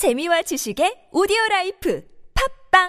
재미와 0.00 0.40
지식의 0.40 1.12
오디오 1.12 1.36
라이프 1.50 2.02
팝빵 2.72 2.88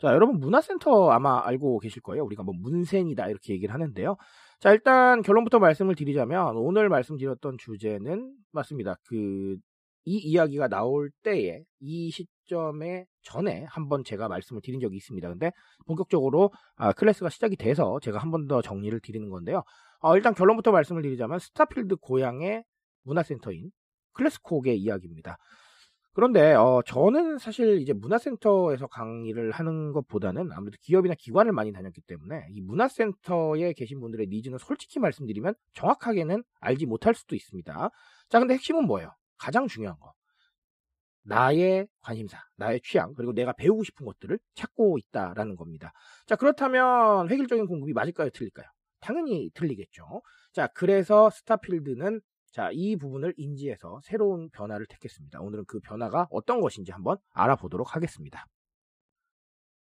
자, 0.00 0.08
여러분 0.08 0.40
문화센터 0.40 1.10
아마 1.10 1.40
알고 1.46 1.78
계실 1.78 2.02
거예요. 2.02 2.24
우리가 2.24 2.42
뭐 2.42 2.52
문센이다 2.58 3.28
이렇게 3.28 3.52
얘기를 3.52 3.72
하는데요. 3.72 4.16
자, 4.58 4.72
일단 4.72 5.22
결론부터 5.22 5.60
말씀을 5.60 5.94
드리자면 5.94 6.56
오늘 6.56 6.88
말씀드렸던 6.88 7.58
주제는 7.58 8.32
맞습니다. 8.50 8.96
그 9.04 9.56
이 10.06 10.16
이야기가 10.18 10.68
나올 10.68 11.10
때에 11.22 11.62
이 11.80 12.10
시점에 12.10 13.06
전에 13.22 13.64
한번 13.68 14.04
제가 14.04 14.28
말씀을 14.28 14.62
드린 14.62 14.80
적이 14.80 14.96
있습니다. 14.96 15.28
근데 15.28 15.52
본격적으로 15.86 16.52
아, 16.76 16.92
클래스가 16.94 17.28
시작이 17.30 17.56
돼서 17.56 17.98
제가 18.02 18.18
한 18.18 18.30
번 18.30 18.48
더 18.48 18.62
정리를 18.62 18.98
드리는 19.00 19.28
건데요. 19.30 19.62
어, 20.00 20.16
일단 20.16 20.34
결론부터 20.34 20.72
말씀을 20.72 21.02
드리자면 21.02 21.38
스타필드 21.40 21.96
고양의 21.96 22.64
문화센터인 23.04 23.70
클래스콕의 24.14 24.78
이야기입니다. 24.78 25.36
그런데 26.14 26.54
어, 26.54 26.82
저는 26.86 27.38
사실 27.38 27.80
이제 27.82 27.92
문화센터에서 27.92 28.86
강의를 28.86 29.50
하는 29.52 29.92
것보다는 29.92 30.50
아무래도 30.52 30.78
기업이나 30.80 31.14
기관을 31.18 31.52
많이 31.52 31.72
다녔기 31.72 32.00
때문에 32.02 32.46
이 32.52 32.60
문화센터에 32.62 33.74
계신 33.74 34.00
분들의 34.00 34.28
needs는 34.28 34.58
솔직히 34.58 34.98
말씀드리면 35.00 35.54
정확하게는 35.74 36.42
알지 36.60 36.86
못할 36.86 37.14
수도 37.14 37.34
있습니다. 37.36 37.90
자, 38.30 38.38
근데 38.38 38.54
핵심은 38.54 38.86
뭐예요? 38.86 39.10
가장 39.38 39.66
중요한 39.66 39.98
거. 39.98 40.12
나의 41.22 41.88
관심사, 42.00 42.38
나의 42.56 42.80
취향, 42.82 43.12
그리고 43.14 43.32
내가 43.32 43.52
배우고 43.52 43.82
싶은 43.82 44.06
것들을 44.06 44.38
찾고 44.54 44.98
있다라는 44.98 45.56
겁니다. 45.56 45.92
자, 46.26 46.36
그렇다면 46.36 47.28
획일적인 47.28 47.66
공급이 47.66 47.92
맞을까요? 47.92 48.30
틀릴까요? 48.30 48.66
당연히 49.00 49.50
틀리겠죠. 49.54 50.22
자, 50.52 50.68
그래서 50.68 51.30
스타필드는 51.30 52.20
자, 52.52 52.70
이 52.72 52.96
부분을 52.96 53.34
인지해서 53.36 54.00
새로운 54.02 54.48
변화를 54.50 54.86
택했습니다. 54.86 55.40
오늘은 55.40 55.64
그 55.66 55.80
변화가 55.80 56.28
어떤 56.30 56.60
것인지 56.60 56.92
한번 56.92 57.18
알아보도록 57.34 57.94
하겠습니다. 57.94 58.46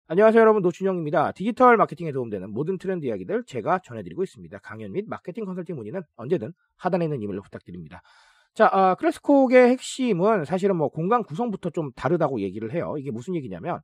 안녕하세요 0.07 0.41
여러분 0.41 0.61
노준영입니다. 0.61 1.31
디지털 1.31 1.77
마케팅에 1.77 2.11
도움되는 2.11 2.51
모든 2.51 2.77
트렌드 2.77 3.05
이야기들 3.05 3.45
제가 3.45 3.79
전해드리고 3.79 4.23
있습니다. 4.23 4.59
강연 4.59 4.91
및 4.91 5.05
마케팅 5.07 5.45
컨설팅 5.45 5.75
문의는 5.77 6.03
언제든 6.15 6.53
하단에 6.77 7.05
있는 7.05 7.21
이메일로 7.21 7.41
부탁드립니다. 7.41 8.01
자, 8.53 8.69
아, 8.71 8.95
클래스콕의 8.95 9.69
핵심은 9.69 10.45
사실은 10.45 10.75
뭐 10.75 10.89
공간 10.89 11.23
구성부터 11.23 11.71
좀 11.71 11.91
다르다고 11.95 12.39
얘기를 12.41 12.71
해요. 12.73 12.95
이게 12.99 13.09
무슨 13.11 13.33
얘기냐면 13.35 13.79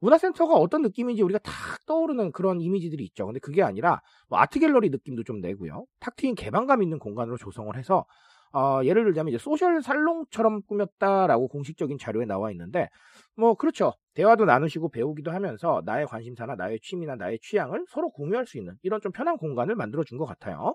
문화센터가 0.00 0.54
어떤 0.54 0.82
느낌인지 0.82 1.22
우리가 1.22 1.38
탁 1.40 1.52
떠오르는 1.86 2.32
그런 2.32 2.60
이미지들이 2.60 3.04
있죠. 3.04 3.26
근데 3.26 3.38
그게 3.40 3.62
아니라 3.62 4.00
뭐 4.28 4.38
art 4.38 4.58
gallery 4.58 4.88
느낌도 4.90 5.24
좀 5.24 5.40
내고요. 5.40 5.84
탁 6.00 6.16
트인 6.16 6.34
개방감 6.34 6.82
있는 6.82 6.98
공간으로 6.98 7.36
조성을 7.36 7.74
해서 7.76 8.04
어, 8.52 8.80
예를 8.84 9.04
들자면 9.04 9.30
이제 9.30 9.38
social 9.38 9.82
salon처럼 9.82 10.62
꾸몄다라고 10.68 11.48
공식적인 11.48 11.98
자료에 11.98 12.24
나와 12.24 12.50
있는데 12.52 12.88
뭐 13.36 13.54
그렇죠. 13.54 13.92
대화도 14.14 14.44
나누시고 14.46 14.90
배우기도 14.90 15.32
하면서 15.32 15.82
나의 15.84 16.06
관심사나 16.06 16.54
나의 16.54 16.78
취미나 16.82 17.16
나의 17.16 17.40
취향을 17.42 17.84
서로 17.88 18.10
공유할 18.10 18.46
수 18.46 18.56
있는 18.58 18.76
이런 18.82 19.00
좀 19.00 19.12
편한 19.12 19.36
공간을 19.36 19.74
만들어 19.74 20.04
준 20.04 20.18
것 20.18 20.24
같아요. 20.26 20.74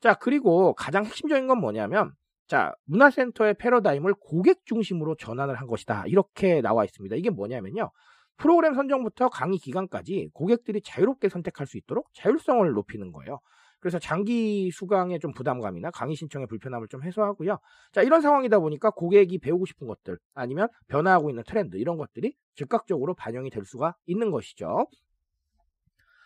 자, 0.00 0.14
그리고 0.14 0.72
가장 0.74 1.04
핵심적인 1.04 1.46
건 1.46 1.58
뭐냐면 1.60 2.12
자, 2.50 2.74
문화센터의 2.86 3.54
패러다임을 3.54 4.14
고객 4.18 4.66
중심으로 4.66 5.14
전환을 5.14 5.54
한 5.54 5.68
것이다. 5.68 6.02
이렇게 6.08 6.60
나와 6.60 6.84
있습니다. 6.84 7.14
이게 7.14 7.30
뭐냐면요. 7.30 7.92
프로그램 8.38 8.74
선정부터 8.74 9.28
강의 9.28 9.56
기간까지 9.56 10.30
고객들이 10.34 10.82
자유롭게 10.82 11.28
선택할 11.28 11.68
수 11.68 11.78
있도록 11.78 12.08
자율성을 12.12 12.68
높이는 12.72 13.12
거예요. 13.12 13.38
그래서 13.78 14.00
장기 14.00 14.68
수강에 14.72 15.20
좀 15.20 15.32
부담감이나 15.32 15.92
강의 15.92 16.16
신청의 16.16 16.48
불편함을 16.48 16.88
좀 16.88 17.04
해소하고요. 17.04 17.58
자, 17.92 18.02
이런 18.02 18.20
상황이다 18.20 18.58
보니까 18.58 18.90
고객이 18.90 19.38
배우고 19.38 19.64
싶은 19.66 19.86
것들 19.86 20.18
아니면 20.34 20.66
변화하고 20.88 21.30
있는 21.30 21.44
트렌드 21.46 21.76
이런 21.76 21.98
것들이 21.98 22.34
즉각적으로 22.56 23.14
반영이 23.14 23.50
될 23.50 23.64
수가 23.64 23.94
있는 24.06 24.32
것이죠. 24.32 24.88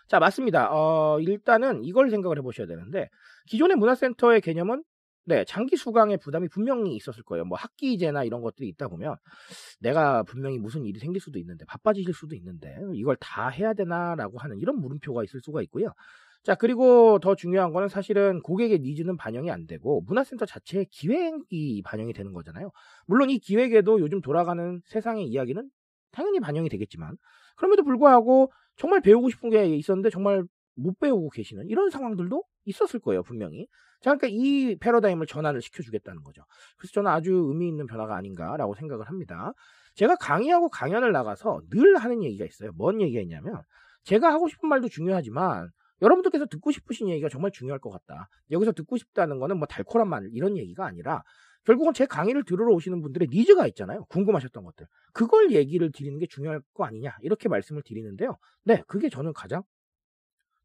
자, 0.08 0.18
맞습니다. 0.20 0.70
어, 0.72 1.20
일단은 1.20 1.84
이걸 1.84 2.08
생각을 2.08 2.38
해보셔야 2.38 2.66
되는데 2.66 3.10
기존의 3.48 3.76
문화센터의 3.76 4.40
개념은 4.40 4.84
네, 5.26 5.44
장기 5.46 5.76
수강의 5.76 6.18
부담이 6.18 6.48
분명히 6.48 6.94
있었을 6.96 7.22
거예요. 7.22 7.44
뭐 7.46 7.56
학기제나 7.56 8.24
이런 8.24 8.42
것들이 8.42 8.68
있다 8.68 8.88
보면 8.88 9.16
내가 9.80 10.22
분명히 10.22 10.58
무슨 10.58 10.84
일이 10.84 10.98
생길 10.98 11.20
수도 11.20 11.38
있는데 11.38 11.64
바빠지실 11.64 12.12
수도 12.12 12.34
있는데 12.36 12.76
이걸 12.94 13.16
다 13.20 13.48
해야 13.48 13.72
되나라고 13.72 14.38
하는 14.38 14.58
이런 14.58 14.78
물음표가 14.80 15.24
있을 15.24 15.40
수가 15.40 15.62
있고요. 15.62 15.94
자, 16.42 16.54
그리고 16.54 17.18
더 17.20 17.34
중요한 17.34 17.72
거는 17.72 17.88
사실은 17.88 18.42
고객의 18.42 18.80
니즈는 18.80 19.16
반영이 19.16 19.50
안 19.50 19.66
되고 19.66 20.02
문화센터 20.02 20.44
자체의 20.44 20.86
기획이 20.90 21.80
반영이 21.82 22.12
되는 22.12 22.34
거잖아요. 22.34 22.70
물론 23.06 23.30
이 23.30 23.38
기획에도 23.38 23.98
요즘 24.00 24.20
돌아가는 24.20 24.82
세상의 24.84 25.26
이야기는 25.26 25.70
당연히 26.12 26.40
반영이 26.40 26.68
되겠지만 26.68 27.16
그럼에도 27.56 27.82
불구하고 27.82 28.52
정말 28.76 29.00
배우고 29.00 29.30
싶은 29.30 29.48
게 29.48 29.64
있었는데 29.74 30.10
정말 30.10 30.44
못 30.74 30.98
배우고 30.98 31.30
계시는 31.30 31.68
이런 31.68 31.90
상황들도 31.90 32.42
있었을 32.64 33.00
거예요, 33.00 33.22
분명히. 33.22 33.66
자, 34.00 34.14
그러니까 34.14 34.28
이 34.30 34.76
패러다임을 34.76 35.26
전환을 35.26 35.62
시켜주겠다는 35.62 36.22
거죠. 36.22 36.42
그래서 36.76 36.92
저는 36.92 37.10
아주 37.10 37.32
의미 37.32 37.68
있는 37.68 37.86
변화가 37.86 38.14
아닌가라고 38.16 38.74
생각을 38.74 39.08
합니다. 39.08 39.52
제가 39.94 40.16
강의하고 40.16 40.68
강연을 40.68 41.12
나가서 41.12 41.62
늘 41.70 41.96
하는 41.96 42.22
얘기가 42.22 42.44
있어요. 42.44 42.72
뭔 42.74 43.00
얘기가 43.00 43.22
있냐면, 43.22 43.62
제가 44.02 44.32
하고 44.32 44.48
싶은 44.48 44.68
말도 44.68 44.88
중요하지만, 44.88 45.70
여러분들께서 46.02 46.46
듣고 46.46 46.70
싶으신 46.70 47.08
얘기가 47.08 47.28
정말 47.28 47.50
중요할 47.52 47.78
것 47.78 47.90
같다. 47.90 48.28
여기서 48.50 48.72
듣고 48.72 48.96
싶다는 48.98 49.38
거는 49.38 49.56
뭐 49.56 49.66
달콤한 49.66 50.08
말, 50.08 50.28
이런 50.32 50.58
얘기가 50.58 50.84
아니라, 50.84 51.22
결국은 51.64 51.94
제 51.94 52.04
강의를 52.04 52.44
들으러 52.44 52.74
오시는 52.74 53.00
분들의 53.00 53.28
니즈가 53.30 53.66
있잖아요. 53.68 54.04
궁금하셨던 54.10 54.64
것들. 54.64 54.86
그걸 55.14 55.52
얘기를 55.52 55.90
드리는 55.92 56.18
게 56.18 56.26
중요할 56.26 56.60
거 56.74 56.84
아니냐. 56.84 57.16
이렇게 57.22 57.48
말씀을 57.48 57.82
드리는데요. 57.82 58.36
네, 58.64 58.82
그게 58.86 59.08
저는 59.08 59.32
가장 59.32 59.62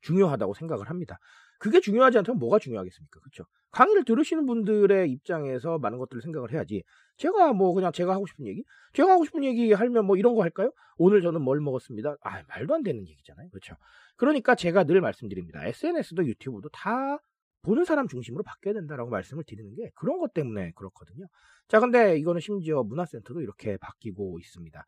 중요하다고 0.02 0.54
생각을 0.54 0.90
합니다. 0.90 1.18
그게 1.60 1.82
중요하지 1.82 2.18
않다면 2.20 2.40
뭐가 2.40 2.60
중요하겠습니까? 2.60 3.20
그렇죠? 3.20 3.44
강의를 3.72 4.06
들으시는 4.06 4.46
분들의 4.46 5.12
입장에서 5.12 5.78
많은 5.78 5.98
것들을 6.00 6.22
생각을 6.22 6.52
해야지. 6.52 6.84
제가 7.18 7.54
뭐 7.54 7.74
그냥 7.74 7.92
제가 7.92 8.14
하고 8.14 8.26
싶은 8.26 8.48
얘기, 8.48 8.64
제가 8.94 9.12
하고 9.12 9.26
싶은 9.26 9.44
얘기 9.44 9.72
하면 9.74 10.06
뭐 10.06 10.16
이런 10.16 10.36
거 10.36 10.42
할까요? 10.42 10.72
오늘 10.98 11.22
저는 11.22 11.42
뭘 11.42 11.60
먹었습니다. 11.60 12.16
아 12.22 12.44
말도 12.48 12.74
안 12.74 12.84
되는 12.84 13.06
얘기잖아요, 13.08 13.50
그렇죠? 13.50 13.76
그러니까 14.16 14.56
제가 14.56 14.86
늘 14.86 15.02
말씀드립니다. 15.02 15.66
SNS도 15.66 16.26
유튜브도 16.26 16.70
다 16.70 17.20
보는 17.62 17.84
사람 17.86 18.08
중심으로 18.08 18.44
바뀌어야 18.44 18.74
된다라고 18.74 19.10
말씀을 19.10 19.44
드리는 19.46 19.76
게 19.76 19.92
그런 19.96 20.18
것 20.18 20.34
때문에 20.34 20.72
그렇거든요. 20.76 21.26
자, 21.68 21.80
근데 21.80 22.18
이거는 22.18 22.42
심지어 22.42 22.84
문화센터도 22.84 23.42
이렇게 23.42 23.78
바뀌고 23.78 24.40
있습니다. 24.40 24.86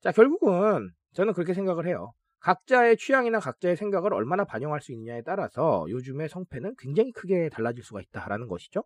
자, 0.00 0.12
결국은 0.12 0.90
저는 1.12 1.34
그렇게 1.34 1.54
생각을 1.54 1.86
해요. 1.86 2.12
각자의 2.40 2.96
취향이나 2.96 3.40
각자의 3.40 3.76
생각을 3.76 4.14
얼마나 4.14 4.44
반영할 4.44 4.80
수 4.80 4.92
있느냐에 4.92 5.22
따라서 5.22 5.86
요즘의 5.88 6.28
성패는 6.28 6.74
굉장히 6.78 7.12
크게 7.12 7.48
달라질 7.48 7.82
수가 7.82 8.00
있다라는 8.00 8.48
것이죠. 8.48 8.84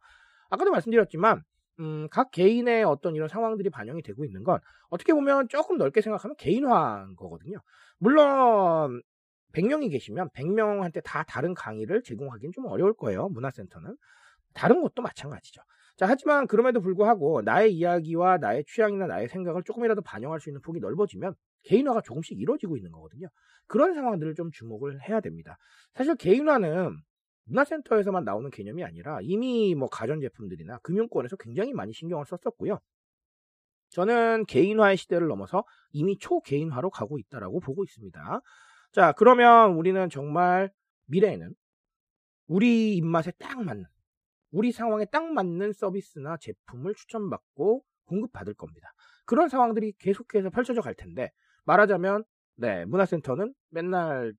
아까도 0.49 0.71
말씀드렸지만 0.71 1.43
음, 1.81 2.09
각 2.10 2.31
개인의 2.31 2.84
어떤 2.84 3.15
이런 3.15 3.28
상황들이 3.28 3.71
반영이 3.71 4.03
되고 4.03 4.25
있는 4.25 4.44
건 4.44 4.60
어떻게 4.91 5.12
보면 5.12 5.49
조금 5.49 5.78
넓게 5.78 6.00
생각하면 6.00 6.37
개인화인 6.37 7.16
거거든요. 7.16 7.59
물론 7.99 9.03
100명이 9.53 9.91
계시면 9.91 10.31
100명한테 10.31 11.03
다 11.03 11.25
다른 11.25 11.55
강의를 11.55 12.03
제공하기는 12.03 12.53
좀 12.53 12.66
어려울 12.66 12.94
거예요. 12.94 13.28
문화센터는. 13.28 13.97
다른 14.53 14.83
것도 14.83 15.03
마찬가지죠. 15.03 15.62
자, 16.00 16.06
하지만 16.09 16.47
그럼에도 16.47 16.81
불구하고 16.81 17.43
나의 17.43 17.75
이야기와 17.75 18.38
나의 18.38 18.65
취향이나 18.66 19.06
나의 19.06 19.28
생각을 19.28 19.62
조금이라도 19.62 20.00
반영할 20.00 20.41
수 20.41 20.48
있는 20.48 20.63
폭이 20.63 20.80
넓어지면 20.80 21.34
개인화가 21.65 22.01
조금씩 22.01 22.41
이루어지고 22.41 22.78
있는 22.78 22.91
거거든요. 22.91 23.28
그런 23.66 23.92
상황들을 23.92 24.34
좀 24.34 24.51
주목을 24.51 25.07
해야 25.07 25.21
됩니다. 25.21 25.59
사실 25.92 26.15
개인화는 26.15 26.97
문화센터에서만 27.45 28.24
나오는 28.24 28.48
개념이 28.48 28.83
아니라 28.83 29.19
이미 29.21 29.74
뭐 29.74 29.91
가전제품들이나 29.91 30.78
금융권에서 30.78 31.36
굉장히 31.36 31.74
많이 31.74 31.92
신경을 31.92 32.24
썼었고요. 32.24 32.80
저는 33.91 34.47
개인화의 34.47 34.97
시대를 34.97 35.28
넘어서 35.28 35.65
이미 35.92 36.16
초개인화로 36.16 36.89
가고 36.89 37.19
있다라고 37.19 37.60
보고 37.60 37.84
있습니다. 37.84 38.41
자, 38.92 39.13
그러면 39.19 39.74
우리는 39.74 40.09
정말 40.09 40.72
미래에는 41.09 41.53
우리 42.47 42.97
입맛에 42.97 43.33
딱 43.33 43.63
맞는, 43.63 43.84
우리 44.50 44.72
상황에 44.72 45.04
딱 45.06 45.32
맞는 45.32 45.72
서비스나 45.72 46.36
제품을 46.38 46.94
추천받고 46.94 47.84
공급받을 48.06 48.54
겁니다. 48.54 48.92
그런 49.24 49.48
상황들이 49.48 49.92
계속해서 49.98 50.50
펼쳐져 50.50 50.80
갈 50.80 50.94
텐데, 50.94 51.30
말하자면, 51.64 52.24
네, 52.56 52.84
문화센터는 52.84 53.54
맨날 53.70 54.34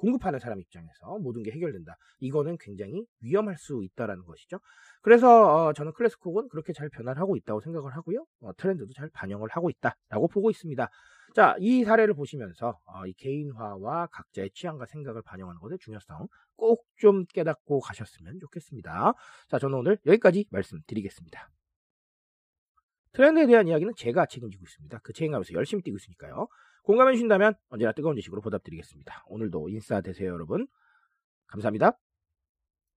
공급하는 0.00 0.38
사람 0.38 0.60
입장에서 0.60 1.18
모든 1.20 1.42
게 1.42 1.50
해결된다. 1.50 1.96
이거는 2.20 2.56
굉장히 2.58 3.04
위험할 3.20 3.58
수 3.58 3.82
있다라는 3.84 4.24
것이죠. 4.24 4.58
그래서 5.02 5.66
어, 5.66 5.72
저는 5.74 5.92
클래스콕은 5.92 6.48
그렇게 6.48 6.72
잘 6.72 6.88
변화를 6.88 7.20
하고 7.20 7.36
있다고 7.36 7.60
생각을 7.60 7.94
하고요. 7.94 8.24
어, 8.40 8.52
트렌드도 8.56 8.92
잘 8.94 9.10
반영을 9.12 9.48
하고 9.50 9.68
있다라고 9.68 10.28
보고 10.28 10.50
있습니다. 10.50 10.88
자, 11.34 11.56
이 11.60 11.84
사례를 11.84 12.14
보시면서 12.14 12.78
어, 12.84 13.06
이 13.06 13.12
개인화와 13.14 14.08
각자의 14.08 14.50
취향과 14.54 14.86
생각을 14.86 15.22
반영하는 15.22 15.60
것의 15.60 15.78
중요성 15.78 16.28
꼭 16.56 16.90
좀 17.00 17.24
깨닫고 17.26 17.80
가셨으면 17.80 18.38
좋겠습니다. 18.40 19.14
자, 19.48 19.58
저는 19.58 19.78
오늘 19.78 19.98
여기까지 20.06 20.46
말씀드리겠습니다. 20.50 21.50
트렌드에 23.12 23.46
대한 23.46 23.66
이야기는 23.66 23.94
제가 23.96 24.26
책임지고 24.26 24.62
있습니다. 24.64 24.98
그 25.02 25.12
책임감에서 25.12 25.54
열심히 25.54 25.82
뛰고 25.82 25.96
있으니까요. 25.96 26.46
공감해 26.84 27.12
주신다면 27.14 27.54
언제나 27.70 27.92
뜨거운 27.92 28.14
지식으로 28.16 28.40
보답드리겠습니다. 28.42 29.24
오늘도 29.26 29.68
인싸 29.70 30.00
되세요, 30.00 30.32
여러분. 30.32 30.68
감사합니다. 31.48 31.98